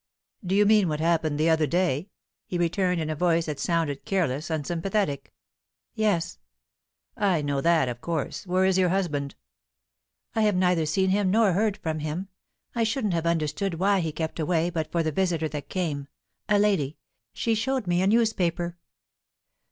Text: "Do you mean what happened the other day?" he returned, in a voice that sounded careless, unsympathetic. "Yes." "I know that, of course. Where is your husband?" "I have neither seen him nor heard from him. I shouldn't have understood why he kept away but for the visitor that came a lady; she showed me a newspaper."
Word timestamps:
"Do 0.43 0.55
you 0.55 0.65
mean 0.65 0.89
what 0.89 0.99
happened 0.99 1.39
the 1.39 1.47
other 1.51 1.67
day?" 1.67 2.09
he 2.47 2.57
returned, 2.57 2.99
in 2.99 3.11
a 3.11 3.15
voice 3.15 3.45
that 3.45 3.59
sounded 3.59 4.03
careless, 4.03 4.49
unsympathetic. 4.49 5.31
"Yes." 5.93 6.39
"I 7.15 7.43
know 7.43 7.61
that, 7.61 7.87
of 7.87 8.01
course. 8.01 8.47
Where 8.47 8.65
is 8.65 8.79
your 8.79 8.89
husband?" 8.89 9.35
"I 10.33 10.41
have 10.41 10.55
neither 10.55 10.87
seen 10.87 11.11
him 11.11 11.29
nor 11.29 11.53
heard 11.53 11.77
from 11.77 11.99
him. 11.99 12.29
I 12.73 12.83
shouldn't 12.83 13.13
have 13.13 13.27
understood 13.27 13.75
why 13.75 13.99
he 13.99 14.11
kept 14.11 14.39
away 14.39 14.71
but 14.71 14.91
for 14.91 15.03
the 15.03 15.11
visitor 15.11 15.47
that 15.49 15.69
came 15.69 16.07
a 16.49 16.57
lady; 16.57 16.97
she 17.31 17.53
showed 17.53 17.85
me 17.85 18.01
a 18.01 18.07
newspaper." 18.07 18.77